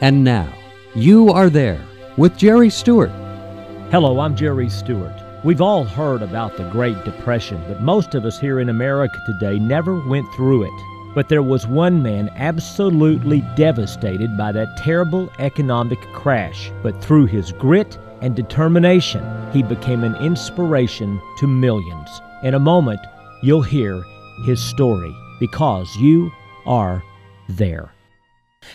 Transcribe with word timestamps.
And 0.00 0.22
now, 0.22 0.52
you 0.94 1.30
are 1.30 1.50
there 1.50 1.84
with 2.16 2.36
Jerry 2.36 2.70
Stewart. 2.70 3.10
Hello, 3.90 4.20
I'm 4.20 4.36
Jerry 4.36 4.70
Stewart. 4.70 5.12
We've 5.42 5.60
all 5.60 5.82
heard 5.82 6.22
about 6.22 6.56
the 6.56 6.70
Great 6.70 7.04
Depression, 7.04 7.60
but 7.66 7.82
most 7.82 8.14
of 8.14 8.24
us 8.24 8.38
here 8.38 8.60
in 8.60 8.68
America 8.68 9.18
today 9.26 9.58
never 9.58 9.98
went 10.06 10.32
through 10.34 10.62
it. 10.62 11.14
But 11.16 11.28
there 11.28 11.42
was 11.42 11.66
one 11.66 12.00
man 12.00 12.30
absolutely 12.36 13.40
devastated 13.56 14.38
by 14.38 14.52
that 14.52 14.76
terrible 14.76 15.32
economic 15.40 16.00
crash. 16.12 16.70
But 16.80 17.02
through 17.02 17.26
his 17.26 17.50
grit 17.50 17.98
and 18.20 18.36
determination, 18.36 19.24
he 19.52 19.64
became 19.64 20.04
an 20.04 20.14
inspiration 20.24 21.20
to 21.38 21.48
millions. 21.48 22.20
In 22.44 22.54
a 22.54 22.60
moment, 22.60 23.00
you'll 23.42 23.62
hear 23.62 24.00
his 24.44 24.62
story 24.62 25.12
because 25.40 25.92
you 25.96 26.30
are 26.66 27.02
there. 27.48 27.92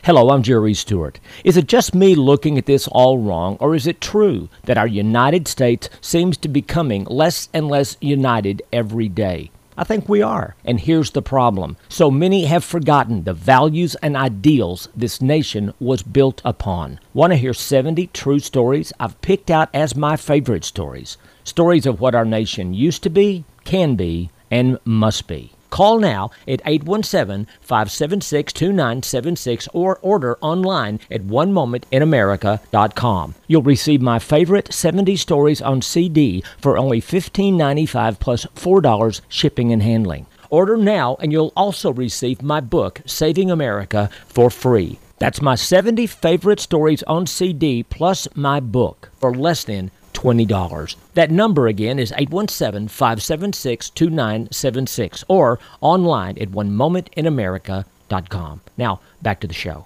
Hello, 0.02 0.32
I'm 0.32 0.42
Jerry 0.42 0.74
Stewart. 0.74 1.20
Is 1.44 1.56
it 1.56 1.68
just 1.68 1.94
me 1.94 2.16
looking 2.16 2.58
at 2.58 2.66
this 2.66 2.88
all 2.88 3.20
wrong, 3.20 3.58
or 3.60 3.76
is 3.76 3.86
it 3.86 4.02
true 4.02 4.50
that 4.64 4.78
our 4.78 4.88
United 4.88 5.48
States 5.48 5.88
seems 6.02 6.36
to 6.38 6.48
be 6.48 6.62
becoming 6.62 7.06
less 7.06 7.48
and 7.54 7.68
less 7.68 7.96
united 8.02 8.64
every 8.74 9.08
day? 9.08 9.52
I 9.78 9.84
think 9.84 10.10
we 10.10 10.22
are. 10.22 10.56
And 10.66 10.80
here's 10.80 11.12
the 11.12 11.22
problem 11.22 11.78
so 11.88 12.12
many 12.12 12.46
have 12.46 12.64
forgotten 12.64 13.24
the 13.24 13.34
values 13.34 13.96
and 14.02 14.18
ideals 14.18 14.90
this 14.96 15.22
nation 15.22 15.74
was 15.80 16.04
built 16.04 16.42
upon. 16.44 17.00
Want 17.14 17.32
to 17.32 17.38
hear 17.38 17.54
70 17.54 18.08
true 18.08 18.40
stories 18.40 18.92
I've 19.00 19.22
picked 19.22 19.50
out 19.50 19.70
as 19.74 19.96
my 19.96 20.18
favorite 20.18 20.66
stories? 20.66 21.18
Stories 21.44 21.86
of 21.86 22.02
what 22.02 22.16
our 22.16 22.26
nation 22.26 22.74
used 22.74 23.04
to 23.04 23.10
be, 23.10 23.46
can 23.64 23.96
be, 23.96 24.32
and 24.52 24.80
must 24.86 25.28
be. 25.28 25.53
Call 25.74 25.98
now 25.98 26.30
at 26.48 26.62
817 26.66 27.48
576 27.62 28.54
2976 28.54 29.68
or 29.74 29.98
order 30.04 30.38
online 30.40 31.00
at 31.10 31.24
onemomentinamerica.com. 31.24 33.34
You'll 33.48 33.64
receive 33.64 34.00
my 34.00 34.20
favorite 34.20 34.72
70 34.72 35.16
stories 35.16 35.64
on 35.64 35.82
CD 35.82 36.44
for 36.60 36.78
only 36.78 37.02
$15.95 37.02 38.20
plus 38.20 38.46
$4 38.46 39.22
shipping 39.28 39.74
and 39.74 39.82
handling. 39.82 40.28
Order 40.52 40.78
now 40.78 41.18
and 41.20 41.32
you'll 41.32 41.54
also 41.58 41.92
receive 41.92 42.44
my 42.44 42.62
book, 42.62 43.02
Saving 43.08 43.50
America, 43.50 44.12
for 44.28 44.52
free. 44.52 45.00
That's 45.18 45.42
my 45.42 45.56
70 45.56 46.06
favorite 46.06 46.60
stories 46.60 47.02
on 47.04 47.26
CD 47.26 47.82
plus 47.82 48.28
my 48.36 48.60
book 48.60 49.10
for 49.20 49.34
less 49.34 49.64
than 49.64 49.90
$20. 50.24 50.96
That 51.16 51.32
number 51.32 51.68
again 51.68 52.00
is 52.00 52.14
817 52.14 52.88
576 52.88 53.90
2976 53.90 55.26
or 55.28 55.60
online 55.82 56.38
at 56.40 56.52
onemomentinamerica.com. 56.52 58.62
Now, 58.78 59.02
back 59.22 59.42
to 59.42 59.48
the 59.48 59.54
show. 59.54 59.86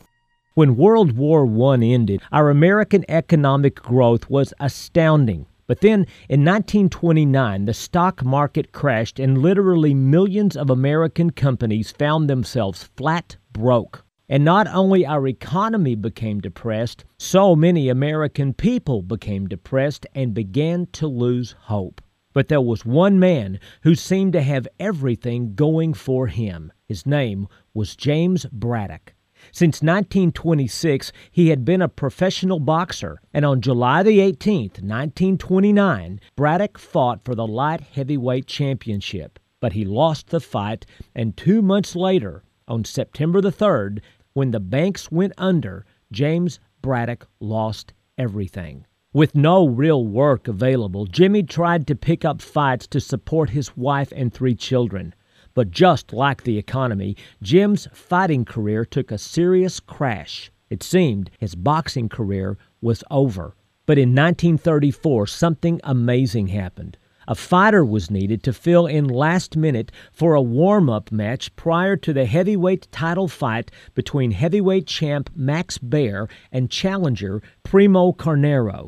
When 0.53 0.77
World 0.77 1.17
War 1.17 1.45
I 1.45 1.77
ended, 1.83 2.21
our 2.31 2.49
American 2.49 3.03
economic 3.09 3.75
growth 3.75 4.29
was 4.29 4.53
astounding. 4.59 5.45
But 5.67 5.81
then 5.81 6.07
in 6.29 6.45
1929, 6.45 7.65
the 7.65 7.73
stock 7.73 8.23
market 8.23 8.71
crashed 8.71 9.19
and 9.19 9.39
literally 9.39 9.93
millions 9.93 10.55
of 10.55 10.69
American 10.69 11.31
companies 11.31 11.91
found 11.91 12.29
themselves 12.29 12.89
flat 12.95 13.35
broke. 13.51 14.05
And 14.29 14.43
not 14.43 14.67
only 14.67 15.05
our 15.05 15.25
economy 15.25 15.95
became 15.95 16.41
depressed, 16.41 17.05
so 17.17 17.55
many 17.55 17.87
American 17.87 18.53
people 18.53 19.01
became 19.01 19.47
depressed 19.47 20.05
and 20.13 20.33
began 20.33 20.87
to 20.93 21.07
lose 21.07 21.55
hope. 21.61 22.01
But 22.33 22.49
there 22.49 22.61
was 22.61 22.85
one 22.85 23.19
man 23.19 23.59
who 23.83 23.95
seemed 23.95 24.33
to 24.33 24.41
have 24.41 24.67
everything 24.79 25.55
going 25.55 25.93
for 25.93 26.27
him. 26.27 26.73
His 26.85 27.05
name 27.05 27.47
was 27.73 27.95
James 27.95 28.45
Braddock. 28.51 29.13
Since 29.51 29.81
1926, 29.81 31.13
he 31.31 31.49
had 31.49 31.63
been 31.63 31.81
a 31.81 31.87
professional 31.87 32.59
boxer, 32.59 33.21
and 33.33 33.45
on 33.45 33.61
July 33.61 34.03
the 34.03 34.19
18th, 34.19 34.81
1929, 34.81 36.19
Braddock 36.35 36.77
fought 36.77 37.23
for 37.23 37.33
the 37.33 37.47
light 37.47 37.81
heavyweight 37.81 38.45
championship. 38.45 39.39
But 39.61 39.73
he 39.73 39.85
lost 39.85 40.27
the 40.27 40.41
fight, 40.41 40.85
and 41.15 41.37
two 41.37 41.61
months 41.61 41.95
later, 41.95 42.43
on 42.67 42.83
September 42.83 43.39
the 43.41 43.51
3rd, 43.51 44.01
when 44.37 44.51
the 44.51 44.59
banks 44.59 45.09
went 45.11 45.33
under, 45.39 45.83
James 46.11 46.59
Braddock 46.83 47.27
lost 47.39 47.91
everything. 48.19 48.85
With 49.11 49.33
no 49.33 49.67
real 49.67 50.05
work 50.05 50.47
available, 50.47 51.07
Jimmy 51.07 51.41
tried 51.41 51.87
to 51.87 51.95
pick 51.95 52.23
up 52.23 52.39
fights 52.39 52.85
to 52.89 52.99
support 52.99 53.49
his 53.49 53.75
wife 53.75 54.13
and 54.15 54.31
three 54.31 54.53
children. 54.53 55.15
But 55.55 55.71
just 55.71 56.13
like 56.13 56.43
the 56.43 56.59
economy, 56.59 57.17
Jim's 57.41 57.87
fighting 57.91 58.45
career 58.45 58.85
took 58.85 59.09
a 59.09 59.17
serious 59.17 59.79
crash. 59.79 60.51
It 60.69 60.83
seemed 60.83 61.31
his 61.39 61.55
boxing 61.55 62.07
career 62.07 62.59
was 62.79 63.03
over. 63.09 63.55
But 63.87 63.97
in 63.97 64.09
1934, 64.09 65.25
something 65.25 65.81
amazing 65.83 66.49
happened. 66.49 66.99
A 67.29 67.35
fighter 67.35 67.83
was 67.83 68.09
needed 68.09 68.41
to 68.43 68.53
fill 68.53 68.85
in 68.85 69.05
last 69.05 69.57
minute 69.57 69.91
for 70.13 70.33
a 70.33 70.41
warm 70.41 70.89
up 70.89 71.11
match 71.11 71.53
prior 71.57 71.97
to 71.97 72.13
the 72.13 72.25
heavyweight 72.25 72.87
title 72.89 73.27
fight 73.27 73.69
between 73.93 74.31
heavyweight 74.31 74.87
champ 74.87 75.29
Max 75.35 75.77
Baer 75.77 76.29
and 76.53 76.71
challenger 76.71 77.41
Primo 77.63 78.13
Carnera. 78.13 78.85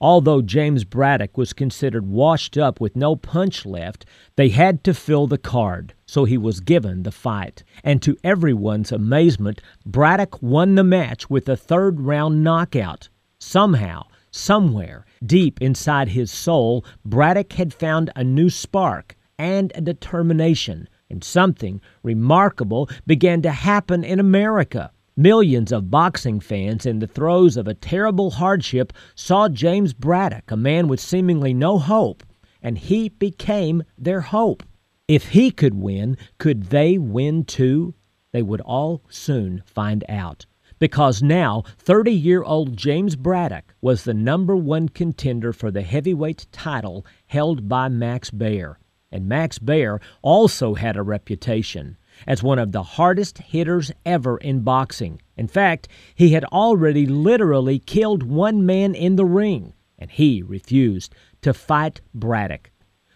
Although 0.00 0.42
James 0.42 0.84
Braddock 0.84 1.36
was 1.36 1.52
considered 1.52 2.06
washed 2.06 2.56
up 2.56 2.80
with 2.80 2.94
no 2.94 3.16
punch 3.16 3.66
left, 3.66 4.04
they 4.36 4.50
had 4.50 4.84
to 4.84 4.94
fill 4.94 5.26
the 5.26 5.38
card, 5.38 5.94
so 6.06 6.24
he 6.24 6.38
was 6.38 6.60
given 6.60 7.02
the 7.02 7.10
fight. 7.10 7.64
And 7.82 8.00
to 8.02 8.16
everyone's 8.22 8.92
amazement, 8.92 9.60
Braddock 9.84 10.40
won 10.40 10.76
the 10.76 10.84
match 10.84 11.28
with 11.28 11.48
a 11.48 11.56
third 11.56 12.00
round 12.00 12.44
knockout. 12.44 13.08
Somehow, 13.38 14.04
Somewhere, 14.34 15.04
deep 15.24 15.60
inside 15.60 16.08
his 16.08 16.30
soul, 16.30 16.86
Braddock 17.04 17.52
had 17.52 17.74
found 17.74 18.10
a 18.16 18.24
new 18.24 18.48
spark 18.48 19.14
and 19.38 19.70
a 19.74 19.82
determination, 19.82 20.88
and 21.10 21.22
something 21.22 21.82
remarkable 22.02 22.88
began 23.06 23.42
to 23.42 23.50
happen 23.50 24.02
in 24.02 24.18
America. 24.18 24.90
Millions 25.18 25.70
of 25.70 25.90
boxing 25.90 26.40
fans 26.40 26.86
in 26.86 26.98
the 26.98 27.06
throes 27.06 27.58
of 27.58 27.68
a 27.68 27.74
terrible 27.74 28.30
hardship 28.30 28.94
saw 29.14 29.50
James 29.50 29.92
Braddock, 29.92 30.50
a 30.50 30.56
man 30.56 30.88
with 30.88 31.00
seemingly 31.00 31.52
no 31.52 31.78
hope, 31.78 32.22
and 32.62 32.78
he 32.78 33.10
became 33.10 33.82
their 33.98 34.22
hope. 34.22 34.62
If 35.08 35.28
he 35.28 35.50
could 35.50 35.74
win, 35.74 36.16
could 36.38 36.64
they 36.64 36.96
win 36.96 37.44
too? 37.44 37.94
They 38.32 38.42
would 38.42 38.62
all 38.62 39.02
soon 39.10 39.62
find 39.66 40.04
out 40.08 40.46
because 40.82 41.22
now 41.22 41.62
30 41.78 42.10
year 42.10 42.42
old 42.42 42.76
James 42.76 43.14
Braddock 43.14 43.72
was 43.80 44.02
the 44.02 44.12
number 44.12 44.56
one 44.56 44.88
contender 44.88 45.52
for 45.52 45.70
the 45.70 45.82
heavyweight 45.82 46.48
title 46.50 47.06
held 47.28 47.68
by 47.68 47.88
Max 47.88 48.32
Baer. 48.32 48.80
And 49.12 49.28
Max 49.28 49.60
Baer 49.60 50.00
also 50.22 50.74
had 50.74 50.96
a 50.96 51.04
reputation 51.04 51.96
as 52.26 52.42
one 52.42 52.58
of 52.58 52.72
the 52.72 52.82
hardest 52.82 53.38
hitters 53.38 53.92
ever 54.04 54.38
in 54.38 54.62
boxing. 54.62 55.22
In 55.36 55.46
fact, 55.46 55.86
he 56.16 56.30
had 56.32 56.44
already 56.46 57.06
literally 57.06 57.78
killed 57.78 58.24
one 58.24 58.66
man 58.66 58.96
in 58.96 59.14
the 59.14 59.24
ring, 59.24 59.74
and 60.00 60.10
he 60.10 60.42
refused 60.42 61.14
to 61.42 61.54
fight 61.54 62.00
Braddock. 62.12 62.72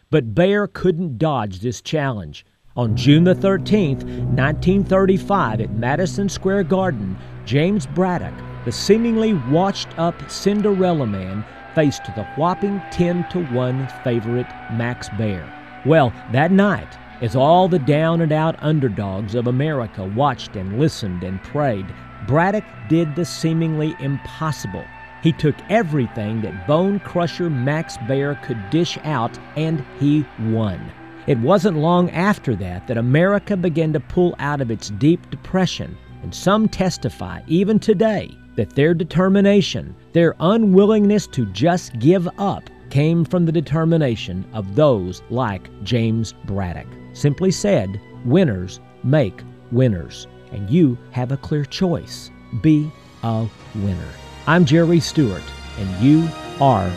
But 0.09 0.37
Baer 0.37 0.69
couldn't 0.69 1.19
dodge 1.19 1.59
this 1.59 1.81
challenge. 1.81 2.47
On 2.77 2.95
June 2.95 3.25
the 3.25 3.35
13th, 3.35 4.05
1935, 4.05 5.63
at 5.63 5.71
Madison 5.73 6.29
Square 6.29 6.65
Garden, 6.65 7.17
James 7.47 7.87
Braddock, 7.87 8.35
the 8.65 8.73
seemingly 8.73 9.33
washed 9.33 9.97
up 9.99 10.29
Cinderella 10.29 11.07
man, 11.07 11.45
faced 11.77 12.05
the 12.17 12.25
whopping 12.37 12.83
10 12.91 13.29
to 13.31 13.45
1 13.55 13.89
favorite 14.03 14.49
Max 14.73 15.09
Baer. 15.17 15.49
Well, 15.87 16.13
that 16.33 16.51
night, 16.51 16.99
as 17.21 17.37
all 17.37 17.69
the 17.69 17.79
down 17.79 18.21
and 18.21 18.33
out 18.33 18.57
underdogs 18.59 19.37
of 19.37 19.47
America 19.47 20.05
watched 20.05 20.57
and 20.57 20.81
listened 20.81 21.23
and 21.23 21.41
prayed, 21.45 21.87
Braddock 22.27 22.65
did 22.89 23.15
the 23.15 23.25
seemingly 23.25 23.95
impossible. 24.01 24.85
He 25.23 25.31
took 25.31 25.55
everything 25.71 26.43
that 26.43 26.67
bone 26.67 26.99
crusher 26.99 27.49
Max 27.49 27.97
Baer 28.09 28.35
could 28.43 28.71
dish 28.71 28.99
out 29.05 29.39
and 29.55 29.85
he 30.01 30.27
won. 30.41 30.91
It 31.29 31.39
wasn't 31.39 31.77
long 31.77 32.11
after 32.11 32.57
that 32.57 32.89
that 32.89 32.97
America 32.97 33.57
began 33.57 33.93
to 33.93 34.01
pull 34.01 34.35
out 34.41 34.61
of 34.61 34.73
its 34.73 34.91
deep 34.91 35.31
depression, 35.31 35.97
and 36.23 36.35
some 36.35 36.69
testify, 36.69 37.41
even 37.47 37.79
today, 37.79 38.31
that 38.57 38.71
their 38.71 38.95
determination, 38.95 39.95
their 40.13 40.35
unwillingness 40.41 41.27
to 41.29 41.47
just 41.47 41.99
give 41.99 42.29
up, 42.39 42.69
came 42.91 43.25
from 43.25 43.45
the 43.45 43.53
determination 43.53 44.45
of 44.53 44.75
those 44.77 45.23
like 45.31 45.69
James 45.83 46.33
Braddock. 46.45 46.87
Simply 47.13 47.51
said, 47.51 48.01
winners 48.25 48.81
make 49.03 49.41
winners, 49.73 50.27
and 50.53 50.71
you 50.71 50.97
have 51.11 51.33
a 51.33 51.37
clear 51.37 51.65
choice. 51.65 52.31
Be 52.63 52.91
a 53.23 53.47
winner. 53.77 54.09
I'm 54.47 54.65
Jerry 54.65 55.01
Stewart, 55.01 55.43
and 55.79 56.05
you 56.05 56.29
are 56.61 56.89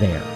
there. 0.00 0.33